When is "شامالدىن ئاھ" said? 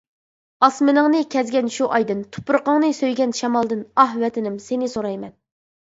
3.43-4.21